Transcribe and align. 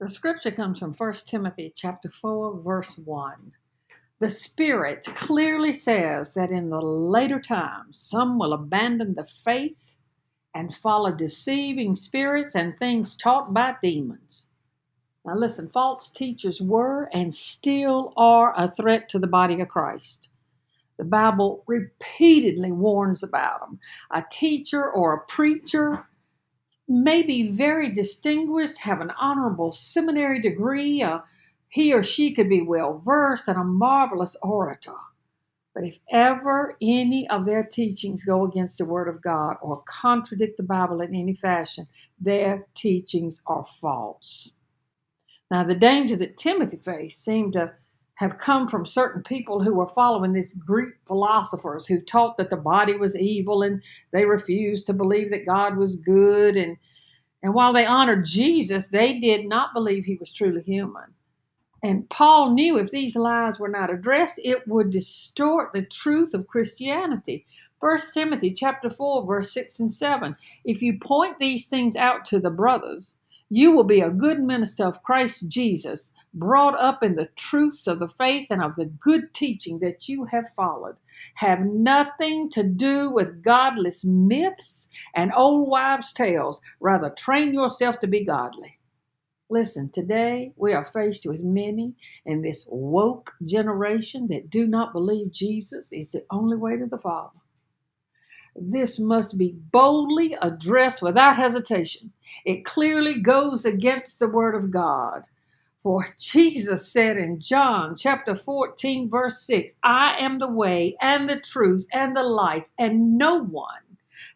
The 0.00 0.08
scripture 0.08 0.52
comes 0.52 0.78
from 0.78 0.92
1 0.92 1.12
Timothy 1.26 1.72
chapter 1.74 2.08
4 2.08 2.60
verse 2.60 2.96
1. 2.98 3.52
The 4.20 4.28
Spirit 4.28 5.04
clearly 5.14 5.72
says 5.72 6.34
that 6.34 6.52
in 6.52 6.70
the 6.70 6.80
later 6.80 7.40
times 7.40 7.98
some 7.98 8.38
will 8.38 8.52
abandon 8.52 9.14
the 9.16 9.26
faith 9.26 9.96
and 10.54 10.72
follow 10.72 11.10
deceiving 11.10 11.96
spirits 11.96 12.54
and 12.54 12.78
things 12.78 13.16
taught 13.16 13.52
by 13.52 13.74
demons. 13.82 14.50
Now 15.24 15.34
listen, 15.34 15.68
false 15.68 16.12
teachers 16.12 16.62
were 16.62 17.08
and 17.12 17.34
still 17.34 18.12
are 18.16 18.54
a 18.56 18.68
threat 18.68 19.08
to 19.08 19.18
the 19.18 19.26
body 19.26 19.60
of 19.60 19.66
Christ. 19.66 20.28
The 20.96 21.04
Bible 21.04 21.64
repeatedly 21.66 22.70
warns 22.70 23.24
about 23.24 23.60
them. 23.60 23.80
A 24.12 24.24
teacher 24.30 24.88
or 24.88 25.14
a 25.14 25.26
preacher 25.26 26.07
may 26.88 27.22
be 27.22 27.50
very 27.50 27.92
distinguished, 27.92 28.80
have 28.80 29.00
an 29.00 29.12
honorable 29.20 29.72
seminary 29.72 30.40
degree, 30.40 31.02
uh, 31.02 31.20
he 31.68 31.92
or 31.92 32.02
she 32.02 32.32
could 32.34 32.48
be 32.48 32.62
well 32.62 32.98
versed 32.98 33.48
and 33.48 33.58
a 33.58 33.64
marvelous 33.64 34.36
orator. 34.42 34.94
But 35.74 35.84
if 35.84 36.00
ever 36.10 36.76
any 36.82 37.28
of 37.30 37.46
their 37.46 37.64
teachings 37.64 38.24
go 38.24 38.44
against 38.44 38.78
the 38.78 38.86
Word 38.86 39.08
of 39.08 39.22
God 39.22 39.56
or 39.62 39.82
contradict 39.86 40.56
the 40.56 40.64
Bible 40.64 41.00
in 41.00 41.14
any 41.14 41.34
fashion, 41.34 41.88
their 42.20 42.66
teachings 42.74 43.42
are 43.46 43.66
false. 43.80 44.54
Now, 45.50 45.64
the 45.64 45.74
danger 45.76 46.16
that 46.16 46.36
Timothy 46.36 46.78
faced 46.78 47.24
seemed 47.24 47.54
to 47.54 47.72
have 48.18 48.38
come 48.38 48.66
from 48.66 48.84
certain 48.84 49.22
people 49.22 49.62
who 49.62 49.72
were 49.72 49.86
following 49.86 50.32
these 50.32 50.52
Greek 50.54 50.88
philosophers 51.06 51.86
who 51.86 52.00
taught 52.00 52.36
that 52.36 52.50
the 52.50 52.56
body 52.56 52.94
was 52.96 53.16
evil 53.16 53.62
and 53.62 53.80
they 54.12 54.24
refused 54.24 54.86
to 54.86 54.92
believe 54.92 55.30
that 55.30 55.46
God 55.46 55.76
was 55.76 55.94
good. 55.94 56.56
And, 56.56 56.76
and 57.44 57.54
while 57.54 57.72
they 57.72 57.86
honored 57.86 58.24
Jesus, 58.24 58.88
they 58.88 59.20
did 59.20 59.46
not 59.48 59.72
believe 59.72 60.04
he 60.04 60.16
was 60.16 60.32
truly 60.32 60.62
human. 60.62 61.14
And 61.84 62.10
Paul 62.10 62.54
knew 62.54 62.76
if 62.76 62.90
these 62.90 63.14
lies 63.14 63.60
were 63.60 63.68
not 63.68 63.88
addressed, 63.88 64.40
it 64.42 64.66
would 64.66 64.90
distort 64.90 65.72
the 65.72 65.82
truth 65.82 66.34
of 66.34 66.48
Christianity. 66.48 67.46
1 67.78 67.98
Timothy 68.12 68.52
chapter 68.52 68.90
4 68.90 69.26
verse 69.26 69.52
6 69.52 69.78
and 69.78 69.92
7. 69.92 70.34
If 70.64 70.82
you 70.82 70.98
point 70.98 71.38
these 71.38 71.66
things 71.66 71.94
out 71.94 72.24
to 72.24 72.40
the 72.40 72.50
brothers, 72.50 73.14
you 73.50 73.72
will 73.72 73.84
be 73.84 74.00
a 74.00 74.10
good 74.10 74.40
minister 74.40 74.84
of 74.84 75.02
Christ 75.02 75.48
Jesus, 75.48 76.12
brought 76.34 76.78
up 76.78 77.02
in 77.02 77.16
the 77.16 77.28
truths 77.36 77.86
of 77.86 77.98
the 77.98 78.08
faith 78.08 78.48
and 78.50 78.62
of 78.62 78.76
the 78.76 78.84
good 78.84 79.32
teaching 79.32 79.78
that 79.80 80.08
you 80.08 80.24
have 80.26 80.52
followed. 80.54 80.96
Have 81.34 81.60
nothing 81.60 82.50
to 82.50 82.62
do 82.62 83.10
with 83.10 83.42
godless 83.42 84.04
myths 84.04 84.88
and 85.14 85.32
old 85.34 85.68
wives' 85.68 86.12
tales. 86.12 86.60
Rather, 86.80 87.10
train 87.10 87.54
yourself 87.54 87.98
to 88.00 88.06
be 88.06 88.24
godly. 88.24 88.78
Listen, 89.50 89.88
today 89.88 90.52
we 90.56 90.74
are 90.74 90.84
faced 90.84 91.24
with 91.24 91.42
many 91.42 91.94
in 92.26 92.42
this 92.42 92.68
woke 92.70 93.32
generation 93.42 94.28
that 94.28 94.50
do 94.50 94.66
not 94.66 94.92
believe 94.92 95.32
Jesus 95.32 95.90
is 95.90 96.12
the 96.12 96.24
only 96.30 96.56
way 96.56 96.76
to 96.76 96.84
the 96.84 96.98
Father. 96.98 97.38
This 98.60 98.98
must 98.98 99.38
be 99.38 99.54
boldly 99.72 100.36
addressed 100.42 101.02
without 101.02 101.36
hesitation. 101.36 102.12
It 102.44 102.64
clearly 102.64 103.20
goes 103.20 103.64
against 103.64 104.18
the 104.18 104.28
Word 104.28 104.54
of 104.54 104.70
God. 104.70 105.24
For 105.82 106.04
Jesus 106.18 106.92
said 106.92 107.16
in 107.16 107.40
John 107.40 107.94
chapter 107.96 108.36
14, 108.36 109.08
verse 109.08 109.42
6, 109.42 109.78
I 109.84 110.16
am 110.18 110.38
the 110.38 110.50
way 110.50 110.96
and 111.00 111.28
the 111.28 111.40
truth 111.40 111.86
and 111.92 112.16
the 112.16 112.22
life, 112.22 112.68
and 112.78 113.16
no 113.16 113.42
one 113.42 113.82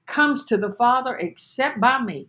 comes 0.06 0.44
to 0.46 0.56
the 0.56 0.72
Father 0.72 1.16
except 1.16 1.80
by 1.80 2.00
me. 2.02 2.28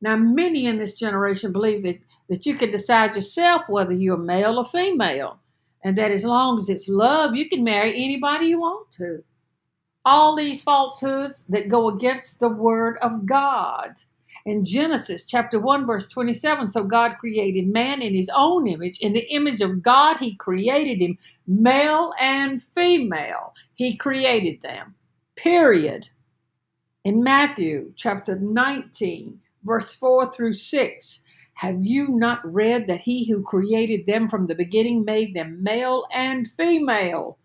Now, 0.00 0.16
many 0.16 0.66
in 0.66 0.78
this 0.78 0.98
generation 0.98 1.52
believe 1.52 1.82
that, 1.82 1.98
that 2.28 2.46
you 2.46 2.56
can 2.56 2.70
decide 2.70 3.16
yourself 3.16 3.62
whether 3.68 3.92
you're 3.92 4.16
male 4.16 4.58
or 4.58 4.66
female, 4.66 5.40
and 5.82 5.98
that 5.98 6.10
as 6.12 6.24
long 6.24 6.58
as 6.58 6.68
it's 6.68 6.88
love, 6.88 7.34
you 7.34 7.48
can 7.48 7.64
marry 7.64 7.92
anybody 7.92 8.46
you 8.46 8.60
want 8.60 8.92
to. 8.92 9.24
All 10.04 10.36
these 10.36 10.62
falsehoods 10.62 11.44
that 11.48 11.68
go 11.68 11.88
against 11.88 12.40
the 12.40 12.48
word 12.48 12.98
of 13.02 13.26
God. 13.26 13.94
In 14.46 14.64
Genesis 14.64 15.26
chapter 15.26 15.60
1, 15.60 15.86
verse 15.86 16.08
27, 16.08 16.68
so 16.68 16.82
God 16.82 17.18
created 17.18 17.68
man 17.68 18.00
in 18.00 18.14
his 18.14 18.30
own 18.34 18.66
image. 18.66 18.98
In 19.00 19.12
the 19.12 19.30
image 19.30 19.60
of 19.60 19.82
God, 19.82 20.16
he 20.18 20.36
created 20.36 21.02
him, 21.02 21.18
male 21.46 22.14
and 22.18 22.62
female. 22.62 23.54
He 23.74 23.96
created 23.96 24.62
them. 24.62 24.94
Period. 25.36 26.08
In 27.04 27.22
Matthew 27.22 27.92
chapter 27.96 28.38
19, 28.38 29.38
verse 29.64 29.92
4 29.92 30.32
through 30.32 30.54
6. 30.54 31.24
Have 31.52 31.84
you 31.84 32.08
not 32.08 32.40
read 32.44 32.86
that 32.86 33.00
he 33.00 33.26
who 33.26 33.42
created 33.42 34.06
them 34.06 34.28
from 34.28 34.46
the 34.46 34.54
beginning 34.54 35.04
made 35.04 35.34
them 35.34 35.62
male 35.62 36.06
and 36.12 36.48
female? 36.48 37.36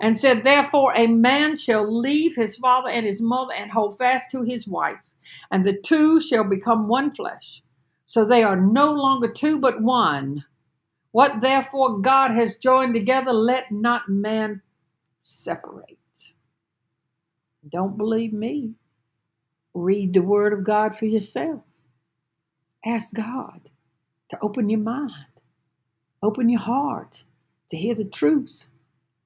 And 0.00 0.16
said, 0.16 0.44
Therefore, 0.44 0.92
a 0.94 1.06
man 1.06 1.56
shall 1.56 2.00
leave 2.00 2.36
his 2.36 2.56
father 2.56 2.88
and 2.90 3.06
his 3.06 3.20
mother 3.20 3.52
and 3.52 3.70
hold 3.70 3.98
fast 3.98 4.30
to 4.32 4.42
his 4.42 4.68
wife, 4.68 5.00
and 5.50 5.64
the 5.64 5.78
two 5.78 6.20
shall 6.20 6.44
become 6.44 6.88
one 6.88 7.10
flesh. 7.10 7.62
So 8.06 8.24
they 8.24 8.42
are 8.42 8.56
no 8.56 8.92
longer 8.92 9.30
two, 9.32 9.58
but 9.58 9.82
one. 9.82 10.44
What 11.12 11.40
therefore 11.40 12.00
God 12.00 12.32
has 12.32 12.56
joined 12.56 12.94
together, 12.94 13.32
let 13.32 13.70
not 13.72 14.08
man 14.08 14.62
separate. 15.20 15.98
Don't 17.68 17.96
believe 17.98 18.32
me. 18.32 18.74
Read 19.74 20.14
the 20.14 20.22
Word 20.22 20.52
of 20.52 20.64
God 20.64 20.96
for 20.96 21.06
yourself. 21.06 21.62
Ask 22.84 23.14
God 23.14 23.70
to 24.30 24.38
open 24.42 24.70
your 24.70 24.80
mind, 24.80 25.12
open 26.22 26.48
your 26.48 26.60
heart 26.60 27.24
to 27.70 27.76
hear 27.76 27.94
the 27.94 28.04
truth, 28.04 28.68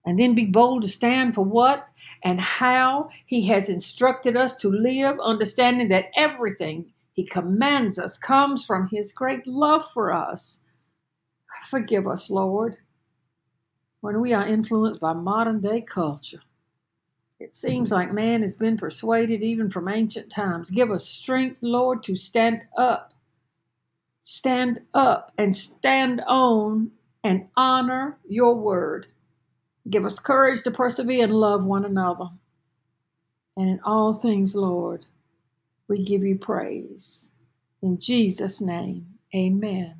and 0.04 0.18
then 0.18 0.34
be 0.34 0.46
bold 0.46 0.82
to 0.82 0.88
stand 0.88 1.34
for 1.34 1.44
what 1.44 1.88
and 2.24 2.40
how 2.40 3.10
He 3.26 3.46
has 3.48 3.68
instructed 3.68 4.36
us 4.36 4.56
to 4.56 4.70
live, 4.70 5.18
understanding 5.22 5.88
that 5.88 6.10
everything 6.16 6.92
He 7.12 7.24
commands 7.26 7.98
us 7.98 8.18
comes 8.18 8.64
from 8.64 8.88
His 8.90 9.12
great 9.12 9.46
love 9.46 9.84
for 9.92 10.12
us. 10.12 10.60
Forgive 11.64 12.06
us, 12.06 12.30
Lord, 12.30 12.78
when 14.00 14.20
we 14.20 14.32
are 14.32 14.46
influenced 14.46 15.00
by 15.00 15.12
modern 15.12 15.60
day 15.60 15.80
culture. 15.80 16.42
It 17.40 17.54
seems 17.54 17.90
like 17.90 18.12
man 18.12 18.42
has 18.42 18.56
been 18.56 18.78
persuaded 18.78 19.42
even 19.42 19.70
from 19.70 19.88
ancient 19.88 20.30
times. 20.30 20.70
Give 20.70 20.90
us 20.92 21.04
strength, 21.08 21.58
Lord, 21.62 22.02
to 22.04 22.14
stand 22.14 22.62
up 22.76 23.12
stand 24.22 24.80
up 24.94 25.32
and 25.36 25.54
stand 25.54 26.22
on 26.26 26.90
and 27.24 27.46
honor 27.56 28.18
your 28.26 28.54
word. 28.54 29.06
Give 29.90 30.04
us 30.06 30.18
courage 30.20 30.62
to 30.62 30.72
persevere 30.72 31.24
and 31.24 31.34
love 31.34 31.64
one 31.64 31.84
another. 31.84 32.26
And 33.56 33.68
in 33.70 33.80
all 33.84 34.14
things, 34.14 34.56
Lord, 34.56 35.06
we 35.88 36.04
give 36.04 36.24
you 36.24 36.38
praise. 36.38 37.30
In 37.82 37.98
Jesus' 37.98 38.60
name, 38.60 39.06
amen. 39.34 39.96